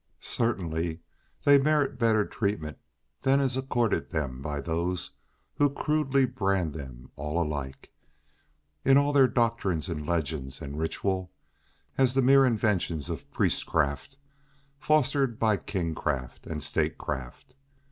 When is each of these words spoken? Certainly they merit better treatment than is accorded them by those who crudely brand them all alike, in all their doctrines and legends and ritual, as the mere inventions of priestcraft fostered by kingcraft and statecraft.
Certainly 0.19 1.01
they 1.43 1.59
merit 1.59 1.99
better 1.99 2.25
treatment 2.25 2.79
than 3.21 3.39
is 3.39 3.55
accorded 3.55 4.09
them 4.09 4.41
by 4.41 4.59
those 4.59 5.11
who 5.57 5.69
crudely 5.69 6.25
brand 6.25 6.73
them 6.73 7.11
all 7.15 7.39
alike, 7.39 7.91
in 8.83 8.97
all 8.97 9.13
their 9.13 9.27
doctrines 9.27 9.89
and 9.89 10.03
legends 10.07 10.59
and 10.59 10.79
ritual, 10.79 11.31
as 11.99 12.15
the 12.15 12.23
mere 12.23 12.47
inventions 12.47 13.11
of 13.11 13.29
priestcraft 13.29 14.17
fostered 14.79 15.37
by 15.37 15.55
kingcraft 15.55 16.47
and 16.47 16.63
statecraft. 16.63 17.53